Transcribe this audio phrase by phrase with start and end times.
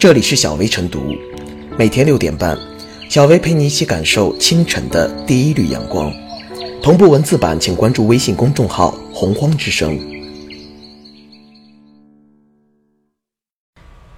[0.00, 1.14] 这里是小薇晨读，
[1.78, 2.58] 每天六点半，
[3.10, 6.10] 小薇陪你一起感受清晨的第一缕阳光。
[6.82, 10.00] 同步文字版，请关注微信公众号“洪荒之声”。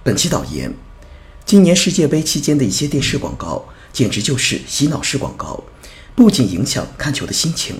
[0.01, 0.73] 本期导言：
[1.43, 5.61] 今年世界杯期间的一些电视广告，简直就是洗脑式广告，
[6.15, 7.75] 不仅影响看球的心情，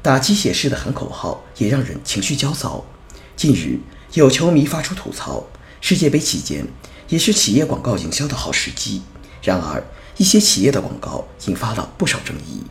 [0.00, 2.84] 打鸡血式的喊口号也让人情绪焦躁。
[3.34, 3.80] 近日，
[4.12, 5.44] 有球迷发出吐槽：
[5.80, 6.64] 世界杯期间。
[7.08, 9.02] 也是企业广告营销的好时机。
[9.42, 9.82] 然而，
[10.18, 12.62] 一些企业的广告引发了不少争议。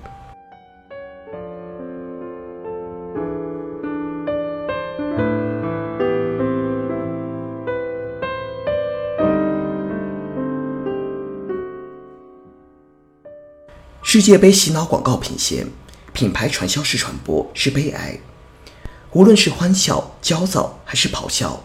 [14.03, 15.67] 世界杯洗脑广告频现，
[16.13, 18.17] 品牌传销式传播是悲哀。
[19.11, 21.63] 无论是欢笑、焦躁还是咆哮。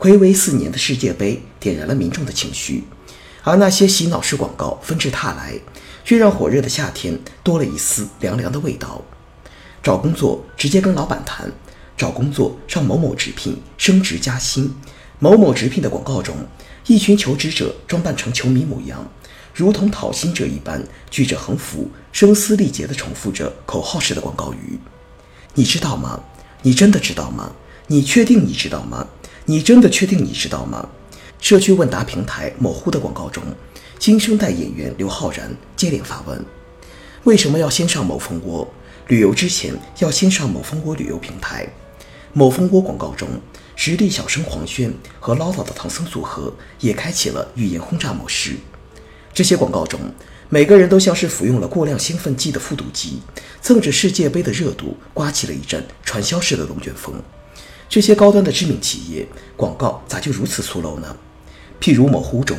[0.00, 2.84] 暌违四年的世界杯点燃了民众的情绪，
[3.42, 5.52] 而那些洗脑式广告纷至沓来，
[6.06, 9.02] 却让火热的夏天多了一丝凉凉的味道。
[9.82, 11.52] 找工作直接跟老板谈，
[11.98, 14.74] 找工作上某某直聘升职加薪。
[15.18, 16.34] 某某直聘的广告中，
[16.86, 19.06] 一群求职者装扮成球迷模样，
[19.52, 24.80] 如同讨薪者一般，举着横幅，声嘶力竭地重复着口号式的广告语。
[25.52, 26.18] 你知道吗？
[26.62, 27.52] 你真的知道吗？
[27.88, 29.06] 你确定你知道吗？
[29.46, 30.88] 你真的确定你知道吗？
[31.40, 33.42] 社区问答平台某乎的广告中，
[33.98, 36.44] 新生代演员刘昊然接连发问：
[37.24, 38.70] 为什么要先上某蜂窝？
[39.08, 41.66] 旅游之前要先上某蜂窝旅游平台？
[42.32, 43.28] 某蜂窝广告中，
[43.74, 48.56] 实力小生黄轩和唠叨的唐僧组合也开启了语言轰炸模式。
[49.32, 49.98] 这些广告中，
[50.48, 53.20] 每个人都像是服用了过量兴奋剂的复读机，
[53.60, 57.14] 蹭着世界杯的热度，刮起了一阵传销式的龙卷风。
[57.90, 61.16] 这些高端的知名企业广告咋就如此粗陋呢？
[61.80, 62.56] 譬如某乎中，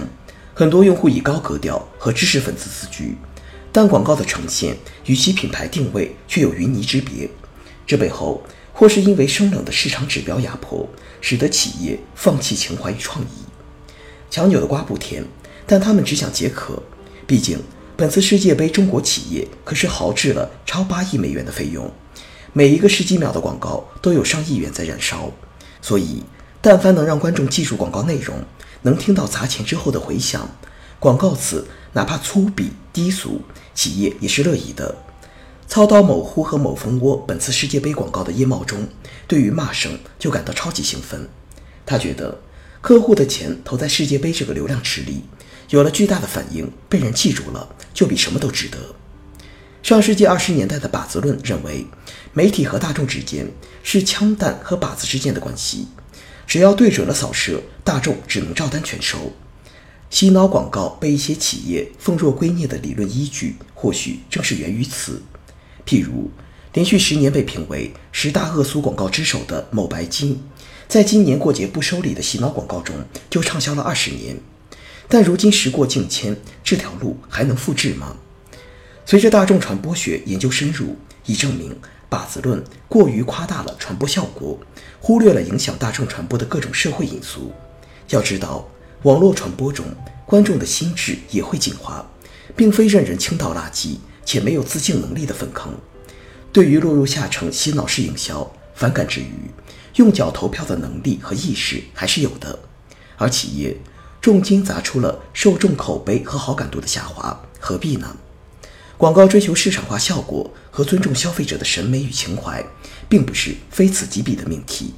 [0.54, 3.16] 很多用户以高格调和知识分子自居，
[3.72, 7.30] 但广告的呈现与其品牌定位却有云泥之别。
[7.88, 8.44] 这背后
[8.74, 10.86] 或是因为生冷的市场指标压迫，
[11.22, 13.46] 使得企业放弃情怀与创意。
[14.30, 15.24] 强扭的瓜不甜，
[15.66, 16.84] 但他们只想解渴。
[17.26, 17.58] 毕竟
[17.96, 21.90] 本次世界杯，中国企业可是豪掷了超八亿美元的费用。
[22.54, 25.32] 每一个十几秒的广告都有上亿元在燃烧，
[25.82, 26.22] 所以
[26.60, 28.44] 但凡能让观众记住广告内容，
[28.82, 30.50] 能听到砸钱之后的回响，
[31.00, 33.42] 广告词哪怕粗鄙低俗，
[33.74, 34.96] 企业也是乐意的。
[35.66, 38.90] 操刀某乎和某蜂窝本次世界杯广告的叶茂中，
[39.26, 41.30] 对于骂声就感到超级兴奋。
[41.86, 42.42] 他觉得
[42.82, 45.24] 客户的钱投在世界杯这个流量池里，
[45.70, 48.78] 有了巨大的反应，被人记住了，就比什么都值得。
[49.84, 51.86] 上世纪二十年代的靶子论认为，
[52.34, 55.88] 媒体和大众之间是枪弹和靶子之间的关系，
[56.46, 59.34] 只要对准了扫射，大众只能照单全收。
[60.12, 65.24] 洗脑广告被一些企业奉若圭臬的理论依据，或许正是源于此。
[65.84, 66.30] 譬如，
[66.74, 70.44] 连续十年被评为十大恶俗广告之首的某白金，
[70.88, 72.96] 在今年过节不收礼的洗脑广告中
[73.30, 74.38] 就畅销了二十年。
[75.08, 78.18] 但如今时过境迁，这条路还能复制吗？
[79.06, 80.96] 随着大众传播学研究深入，
[81.26, 81.78] 已证明
[82.10, 84.58] 靶子论过于夸大了传播效果，
[85.00, 87.52] 忽略了影响大众传播的各种社会因素。
[88.10, 88.68] 要知道，
[89.04, 89.86] 网络传播中
[90.26, 92.06] 观众的心智也会进化，
[92.56, 95.74] 并非任人倾倒垃圾且没有自净能力的粪坑。
[96.54, 99.52] 对于落入下层洗脑式营销，反感之余，
[99.96, 102.60] 用脚投票的能力和意识还是有的。
[103.18, 103.76] 而企业
[104.22, 108.16] 重金砸出了受众口碑和好感度的下滑，何必呢？
[109.02, 112.64] 广告追求市场化效果和尊重消费者的审美与情怀，
[113.10, 114.94] 并不是非此即彼的命题。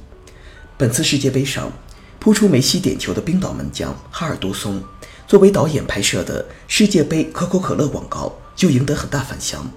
[0.76, 1.72] 本次世界杯上，
[2.20, 4.84] 扑出梅西点球的冰岛门将哈尔多松，
[5.26, 9.72] 作为导演拍摄的世界杯可口可乐广告就赢得很大反响。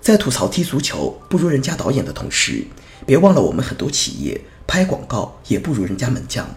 [0.00, 2.64] 在吐槽踢足球不如人家导演的同时，
[3.06, 6.48] 别忘了我们很多企业拍广告也不如人家门将。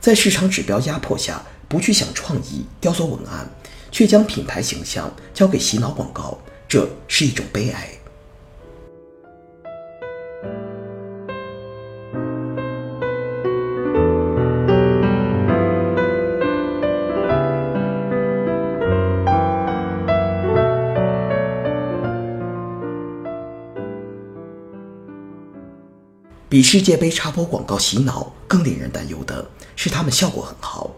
[0.00, 3.46] 在市场指标压迫下，不去想创意，雕琢文案。
[3.90, 6.38] 却将品牌形象交给洗脑广告，
[6.68, 7.88] 这是一种悲哀。
[26.48, 30.90] 比世界杯插播广告洗脑更令人担忧的是，他们效果很好。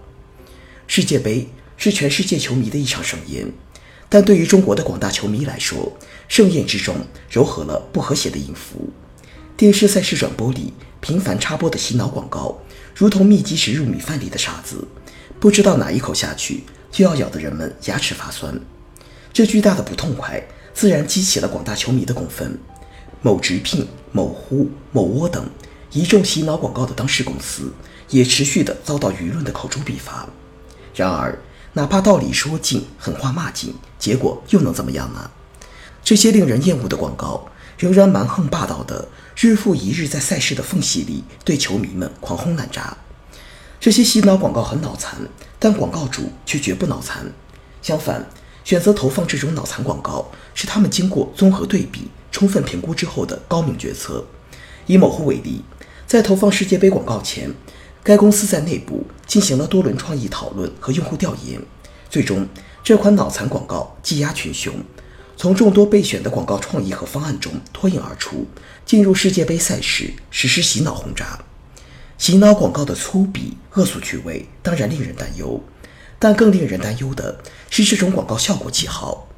[0.86, 1.46] 世界杯。
[1.82, 3.44] 是全世界球迷的一场盛宴，
[4.08, 5.92] 但对于中国的广大球迷来说，
[6.28, 6.94] 盛宴之中
[7.28, 8.88] 糅合了不和谐的音符。
[9.56, 12.56] 电视赛事转播里频繁插播的洗脑广告，
[12.94, 14.86] 如同密集食入米饭里的沙子，
[15.40, 16.62] 不知道哪一口下去
[16.92, 18.54] 就要咬得人们牙齿发酸。
[19.32, 20.40] 这巨大的不痛快，
[20.72, 22.56] 自然激起了广大球迷的公愤。
[23.22, 25.50] 某直聘、某呼、某窝等
[25.90, 27.72] 一众洗脑广告的当事公司，
[28.10, 30.28] 也持续的遭到舆论的口诛笔伐。
[30.94, 31.36] 然而，
[31.74, 35.30] 哪怕道理说尽，狠话骂尽，结果又能怎么样呢？
[36.04, 37.48] 这些令人厌恶的广告，
[37.78, 42.96] 仍然蛮横霸道的，日复一日在赛事的缝隙里对球迷们狂轰滥炸。
[43.80, 45.16] 这些洗脑广告很脑残，
[45.58, 47.32] 但广告主却绝不脑残。
[47.80, 48.28] 相反，
[48.64, 54.24] 选择投放这种脑残广告，是他们经过综合对比、充分评估之后的高明决策。
[54.86, 55.62] 以某乎为例，
[56.06, 57.50] 在投放世界杯广告前，
[58.04, 61.60] 该公司在内部进行了多轮创意讨论和用户调研，
[62.10, 62.48] 最终
[62.82, 64.74] 这款脑残广告技压群雄，
[65.36, 68.44] 从众多备选的广告创意和方案中脱颖而出，
[68.84, 71.38] 进入世界杯赛事实施洗脑轰炸。
[72.18, 75.62] 洗脑广告的粗鄙、恶俗趣味当然令人担忧，
[76.18, 77.40] 但更令人担忧的
[77.70, 79.28] 是这种广告效果极好。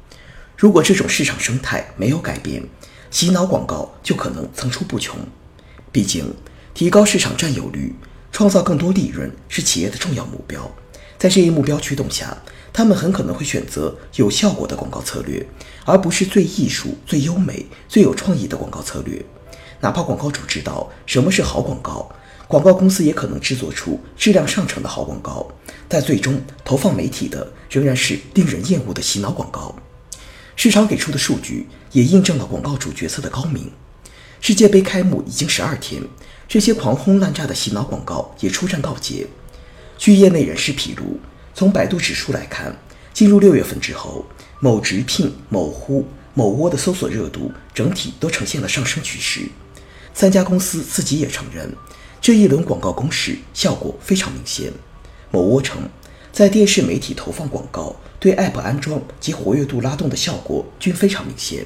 [0.57, 2.63] 如果这种市场生态没有改变，
[3.11, 5.19] 洗脑广告就可能层出不穷。
[5.91, 6.33] 毕竟，
[6.73, 7.93] 提高市场占有率。
[8.35, 10.69] 创造更多利润是企业的重要目标，
[11.17, 12.37] 在这一目标驱动下，
[12.73, 15.47] 他们很可能会选择有效果的广告策略，
[15.85, 19.23] 而不是最艺术、最优美、最有创意的广告策略。
[19.79, 22.13] 哪怕广告主知道什么是好广告，
[22.45, 25.47] 广告公司也可能制作出质量上乘的好广告，
[25.87, 29.73] 但最终投放媒体的仍然是令人厌恶的洗脑广告。
[30.57, 33.71] 市场给出的数据也印证了广告主决策的高明。
[34.41, 36.01] 世界杯开幕已经十二天。
[36.47, 39.25] 这些狂轰滥炸的洗脑广告也出战告捷。
[39.97, 41.19] 据业内人士披露，
[41.55, 42.77] 从百度指数来看，
[43.13, 44.23] 进入六月份之后，
[44.59, 46.05] 某直聘、某呼、
[46.35, 49.41] 某窝的搜索热度整体都呈现了上升趋势。
[50.13, 51.73] 三家公司自己也承认，
[52.21, 54.71] 这一轮广告攻势效果非常明显。
[55.31, 55.81] 某窝称，
[56.31, 61.65] 在电视媒体投放广告对 App 安装及活跃度拉动的效果均非常明显。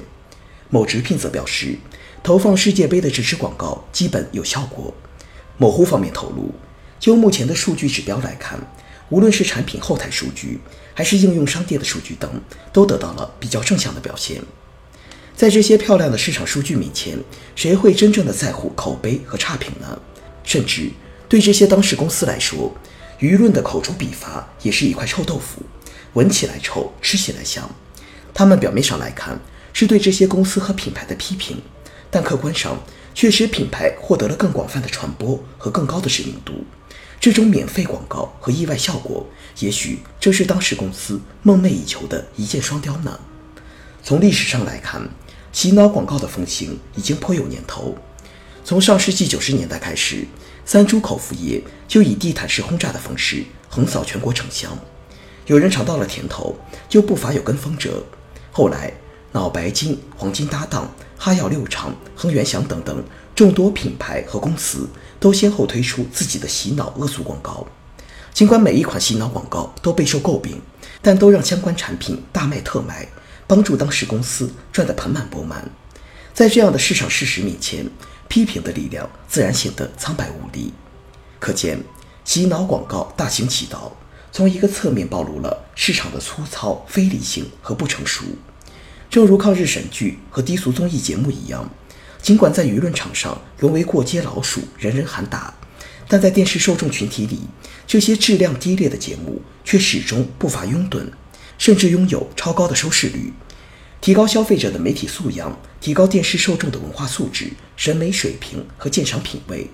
[0.70, 1.76] 某直聘则表示。
[2.22, 4.92] 投放世界杯的这支广告基本有效果。
[5.56, 6.52] 某乎方面透露，
[6.98, 8.58] 就目前的数据指标来看，
[9.08, 10.60] 无论是产品后台数据，
[10.94, 12.30] 还是应用商店的数据等，
[12.72, 14.40] 都得到了比较正向的表现。
[15.34, 17.18] 在这些漂亮的市场数据面前，
[17.56, 19.98] 谁会真正的在乎口碑和差评呢？
[20.44, 20.90] 甚至
[21.28, 22.74] 对这些当事公司来说，
[23.18, 25.62] 舆论的口诛笔伐也是一块臭豆腐，
[26.12, 27.68] 闻起来臭，吃起来香。
[28.32, 29.38] 他们表面上来看
[29.72, 31.60] 是对这些公司和品牌的批评。
[32.10, 32.76] 但客观上，
[33.14, 36.64] 却使品牌获得了更广泛的传播和更高的知名度。
[37.20, 39.26] 这种免费广告和意外效果，
[39.58, 43.20] 也许正是当时公司梦寐以求的一箭双雕呢。
[44.02, 45.06] 从历史上来看，
[45.52, 47.94] 洗脑广告的风行已经颇有年头。
[48.64, 50.26] 从上世纪九十年代开始，
[50.64, 54.78] 三株口服液就以地毯式轰炸的方式横扫全国城乡。
[55.46, 56.56] 有人尝到了甜头，
[56.88, 58.02] 就不乏有跟风者。
[58.50, 58.92] 后来，
[59.32, 60.90] 脑白金、黄金搭档。
[61.22, 64.88] 哈药六厂、恒源祥等等众多品牌和公司
[65.20, 67.66] 都先后推出自己的洗脑恶俗广告。
[68.32, 70.58] 尽管每一款洗脑广告都备受诟病，
[71.02, 73.06] 但都让相关产品大卖特卖，
[73.46, 75.70] 帮助当时公司赚得盆满钵满。
[76.32, 77.84] 在这样的市场事实面前，
[78.26, 80.72] 批评的力量自然显得苍白无力。
[81.38, 81.84] 可见，
[82.24, 83.94] 洗脑广告大行其道，
[84.32, 88.24] 从一个侧面暴露了市场的粗糙、非理性和不成熟。
[89.10, 91.68] 正如抗日神剧和低俗综艺节目一样，
[92.22, 95.52] 尽管在舆论场上沦为过街老鼠，人人喊打，
[96.06, 97.40] 但在电视受众群体里，
[97.88, 101.04] 这些质量低劣的节目却始终不乏拥趸，
[101.58, 103.32] 甚至拥有超高的收视率。
[104.00, 109.68] 提高消费者的媒体素养，提高电视受众的文化素质、审美水平和鉴赏品味，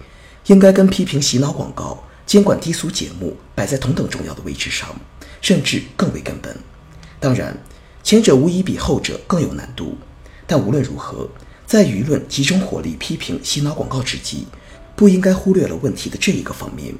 [0.47, 4.99] 应该跟批评洗脑广告、监管低俗节目摆在同等重要的位置上，
[5.43, 6.57] 甚至更为根本。
[7.21, 7.55] 当然。
[8.07, 9.97] 前者无疑比后者更有难度，
[10.47, 11.29] 但无论如何，
[11.67, 14.47] 在舆论集中火力批评洗脑广告之际，
[14.95, 16.95] 不应该忽略了问题的这一个方面。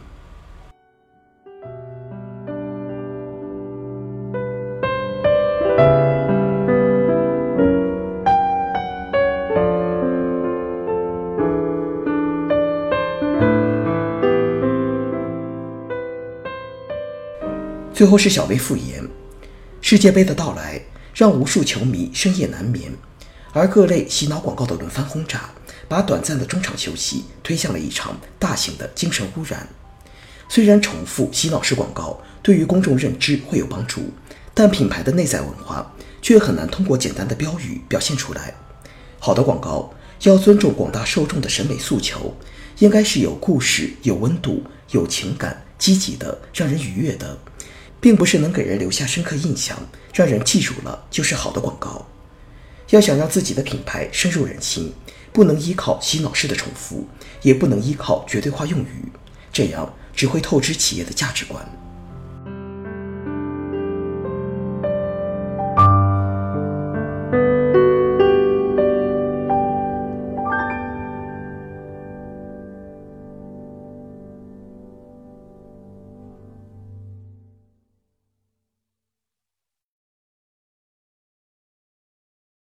[17.93, 19.09] 最后是小薇复言，
[19.81, 20.83] 世界杯的到来。
[21.17, 22.93] 让无数球迷深夜难眠，
[23.55, 25.49] 而各类洗脑广告的轮番轰炸，
[25.89, 29.67] 把短暂的中场休息推向了一场大型的精神污染。
[30.47, 34.13] 虽然重复洗脑式广告对于公众认知会有帮助，
[34.53, 38.53] 但品牌的内在文化却很难通过简单的标语表现出来。
[39.19, 42.37] 好的广告要尊重广大受众的审美诉求，
[42.81, 47.39] 应该是有故事、有温度、有情感、积极的、让人愉悦的，
[48.07, 49.77] 并不是能给人留下深刻印象、
[50.15, 52.07] 让人记住了就是好的广告。
[52.91, 54.95] 要想让自己的品牌深入人心，
[55.33, 57.05] 不能依靠洗脑式的重复，
[57.43, 59.11] 也不能依靠绝对化用语，
[59.53, 61.69] 这样只会透支企业的价值观。